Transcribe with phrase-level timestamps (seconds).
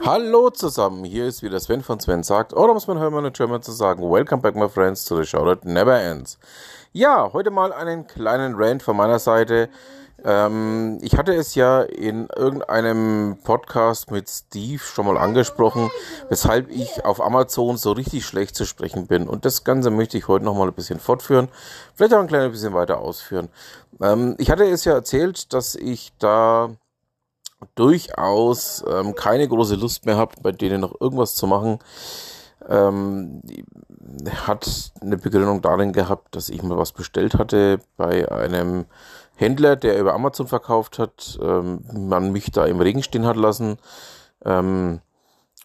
[0.00, 3.62] Hallo zusammen, hier ist wieder Sven von Sven sagt, oder muss man hören, in German
[3.62, 6.38] zu sagen, Welcome back my friends to the show that never ends.
[6.92, 9.68] Ja, heute mal einen kleinen Rant von meiner Seite.
[10.24, 15.90] Ähm, ich hatte es ja in irgendeinem Podcast mit Steve schon mal angesprochen,
[16.30, 19.28] weshalb ich auf Amazon so richtig schlecht zu sprechen bin.
[19.28, 21.48] Und das Ganze möchte ich heute noch mal ein bisschen fortführen,
[21.94, 23.50] vielleicht auch ein kleines bisschen weiter ausführen.
[24.00, 26.70] Ähm, ich hatte es ja erzählt, dass ich da
[27.74, 31.78] durchaus ähm, keine große Lust mehr habe, bei denen noch irgendwas zu machen.
[32.68, 33.42] Ähm,
[34.46, 38.86] hat eine Begründung darin gehabt, dass ich mal was bestellt hatte bei einem
[39.36, 43.78] Händler, der über Amazon verkauft hat, ähm, man mich da im Regen stehen hat lassen.
[44.44, 45.00] Ähm,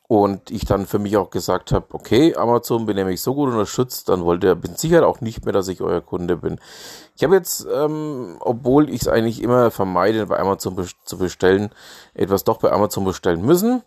[0.07, 4.07] und ich dann für mich auch gesagt habe, okay, Amazon bin nämlich so gut unterstützt,
[4.07, 6.59] dann wollte er, bin sicher auch nicht mehr, dass ich euer Kunde bin.
[7.15, 11.71] Ich habe jetzt, ähm, obwohl ich es eigentlich immer vermeide, bei Amazon be zu bestellen,
[12.13, 13.83] etwas doch bei Amazon bestellen müssen.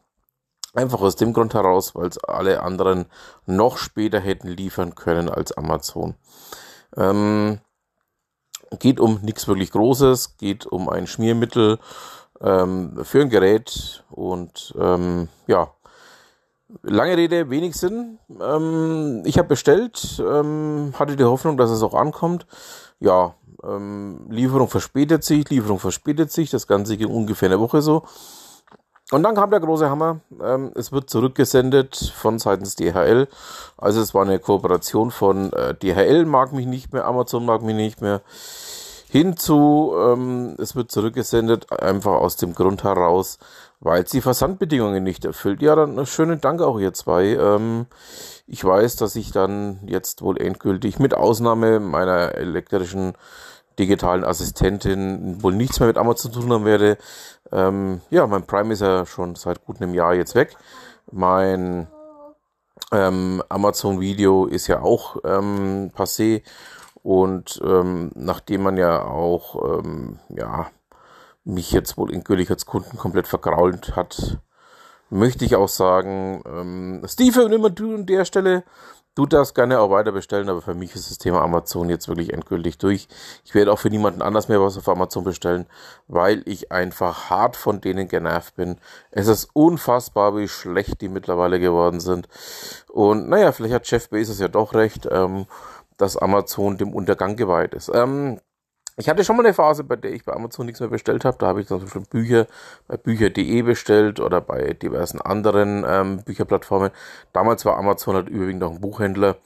[0.74, 3.06] Einfach aus dem Grund heraus, weil es alle anderen
[3.46, 6.14] noch später hätten liefern können als Amazon.
[6.96, 7.60] Ähm,
[8.78, 11.78] geht um nichts wirklich Großes, geht um ein Schmiermittel
[12.40, 15.72] ähm, für ein Gerät und ähm, ja,
[16.82, 18.18] Lange Rede, wenig Sinn.
[18.40, 22.46] Ähm, ich habe bestellt, ähm, hatte die Hoffnung, dass es auch ankommt.
[23.00, 26.50] Ja, ähm, Lieferung verspätet sich, Lieferung verspätet sich.
[26.50, 28.04] Das Ganze ging ungefähr eine Woche so.
[29.10, 30.20] Und dann kam der große Hammer.
[30.40, 33.26] Ähm, es wird zurückgesendet von seitens DHL.
[33.76, 37.74] Also es war eine Kooperation von äh, DHL, mag mich nicht mehr, Amazon mag mich
[37.74, 38.22] nicht mehr.
[39.10, 43.38] Hinzu, ähm, es wird zurückgesendet, einfach aus dem Grund heraus,
[43.80, 45.62] weil es die Versandbedingungen nicht erfüllt.
[45.62, 47.34] Ja, dann schönen Dank auch ihr zwei.
[47.34, 47.86] Ähm,
[48.46, 53.14] ich weiß, dass ich dann jetzt wohl endgültig mit Ausnahme meiner elektrischen
[53.80, 56.96] digitalen Assistentin wohl nichts mehr mit Amazon zu tun haben werde.
[57.50, 60.54] Ähm, ja, mein Prime ist ja schon seit gut einem Jahr jetzt weg.
[61.10, 61.88] Mein
[62.92, 66.42] ähm, Amazon Video ist ja auch ähm, passé.
[67.02, 70.70] Und ähm, nachdem man ja auch ähm, ja,
[71.44, 74.38] mich jetzt wohl endgültig als Kunden komplett vergrault hat,
[75.08, 78.64] möchte ich auch sagen, ähm, Steve, immer du an der Stelle,
[79.14, 82.32] du darfst gerne auch weiter bestellen, aber für mich ist das Thema Amazon jetzt wirklich
[82.32, 83.08] endgültig durch.
[83.44, 85.66] Ich werde auch für niemanden anders mehr was auf Amazon bestellen,
[86.06, 88.78] weil ich einfach hart von denen genervt bin.
[89.10, 92.28] Es ist unfassbar, wie schlecht die mittlerweile geworden sind.
[92.88, 95.46] Und naja, vielleicht hat Jeff Bezos ja doch recht, ähm,
[96.00, 97.90] dass Amazon dem Untergang geweiht ist.
[97.94, 98.40] Ähm,
[98.96, 101.38] ich hatte schon mal eine Phase, bei der ich bei Amazon nichts mehr bestellt habe.
[101.38, 102.46] Da habe ich zum Beispiel Bücher
[102.86, 106.90] bei bücher.de bestellt oder bei diversen anderen ähm, Bücherplattformen.
[107.32, 109.36] Damals war Amazon halt überwiegend auch ein Buchhändler.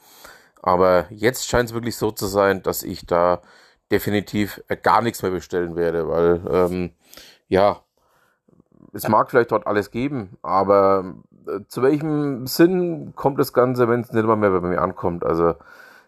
[0.61, 3.41] Aber jetzt scheint es wirklich so zu sein, dass ich da
[3.91, 6.91] definitiv äh, gar nichts mehr bestellen werde, weil ähm,
[7.47, 7.81] ja,
[8.93, 11.15] es mag vielleicht dort alles geben, aber
[11.47, 15.23] äh, zu welchem Sinn kommt das Ganze, wenn es nicht mal mehr bei mir ankommt?
[15.25, 15.55] Also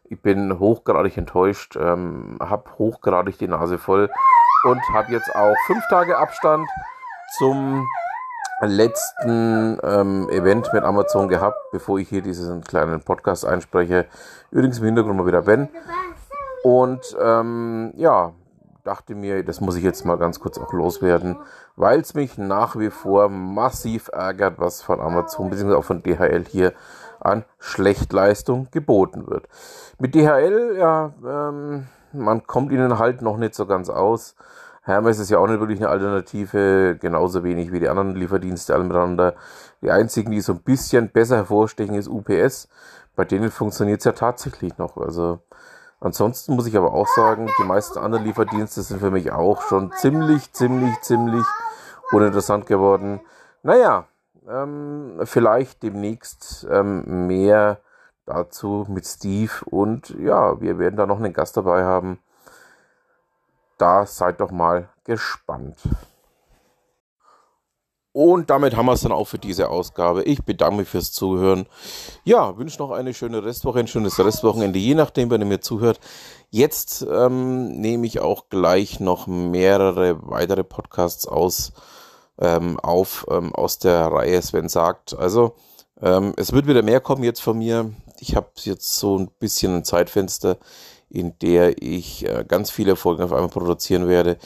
[0.09, 4.09] ich bin hochgradig enttäuscht, ähm, habe hochgradig die Nase voll
[4.63, 6.67] und habe jetzt auch fünf Tage Abstand
[7.37, 7.85] zum
[8.61, 14.05] letzten ähm, Event mit Amazon gehabt, bevor ich hier diesen kleinen Podcast einspreche.
[14.51, 15.69] Übrigens im Hintergrund mal wieder Ben.
[16.63, 18.33] Und ähm, ja,
[18.83, 21.37] dachte mir, das muss ich jetzt mal ganz kurz auch loswerden,
[21.75, 25.73] weil es mich nach wie vor massiv ärgert, was von Amazon bzw.
[25.73, 26.73] auch von DHL hier
[27.19, 29.47] an Schlechtleistung geboten wird.
[29.99, 34.35] Mit DHL, ja, ähm, man kommt ihnen halt noch nicht so ganz aus.
[34.83, 38.85] Hermes ist ja auch nicht wirklich eine Alternative, genauso wenig wie die anderen Lieferdienste alle
[38.85, 39.35] miteinander.
[39.81, 42.69] Die einzigen, die so ein bisschen besser hervorstechen, ist UPS.
[43.15, 44.95] Bei denen funktioniert es ja tatsächlich noch.
[44.95, 45.39] Also
[45.99, 49.91] ansonsten muss ich aber auch sagen, die meisten anderen Lieferdienste sind für mich auch schon
[49.91, 51.45] ziemlich, ziemlich, ziemlich
[52.11, 53.19] uninteressant geworden.
[53.63, 54.05] Naja,
[54.49, 57.79] ähm, vielleicht demnächst ähm, mehr
[58.25, 62.19] dazu mit Steve und ja, wir werden da noch einen Gast dabei haben.
[63.77, 65.77] Da seid doch mal gespannt.
[68.11, 70.23] Und damit haben wir es dann auch für diese Ausgabe.
[70.23, 71.67] Ich bedanke mich fürs Zuhören.
[72.23, 75.99] Ja, wünsche noch eine schöne Restwoche, ein schönes Restwochenende, je nachdem, wenn ihr mir zuhört.
[76.49, 81.73] Jetzt ähm, nehme ich auch gleich noch mehrere weitere Podcasts aus
[82.39, 85.17] ähm, auf ähm, aus der Reihe Sven sagt.
[85.17, 85.55] Also
[86.01, 87.91] ähm, es wird wieder mehr kommen jetzt von mir.
[88.19, 90.57] Ich habe jetzt so ein bisschen ein Zeitfenster,
[91.09, 94.37] in der ich äh, ganz viele Folgen auf einmal produzieren werde.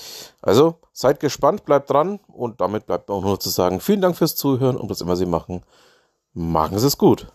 [0.42, 4.18] Also seid gespannt, bleibt dran und damit bleibt mir auch nur zu sagen, vielen Dank
[4.18, 5.64] fürs Zuhören und was immer Sie machen,
[6.34, 7.28] machen Sie es gut.